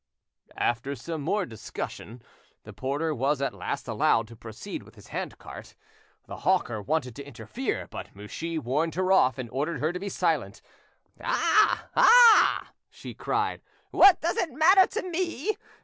After 0.57 0.95
some 0.95 1.21
more 1.21 1.45
discussion, 1.45 2.23
the 2.63 2.73
porter 2.73 3.13
was 3.13 3.39
at 3.39 3.53
last 3.53 3.87
allowed 3.87 4.27
to 4.29 4.35
proceed 4.35 4.81
with 4.81 4.95
his 4.95 5.09
hand 5.09 5.37
cart. 5.37 5.75
The 6.25 6.37
hawker 6.37 6.81
wanted 6.81 7.15
to 7.17 7.23
interfere, 7.23 7.85
but 7.87 8.15
Mouchy 8.15 8.57
warned 8.57 8.95
her 8.95 9.11
off 9.11 9.37
and 9.37 9.47
ordered 9.51 9.79
her 9.79 9.93
to 9.93 9.99
be 9.99 10.09
silent. 10.09 10.63
"Ah! 11.23 11.87
ah!" 11.95 12.71
she 12.89 13.13
cried, 13.13 13.61
"what 13.91 14.19
does 14.21 14.37
it 14.37 14.49
matter 14.51 14.87
to 14.87 15.07
me? 15.07 15.55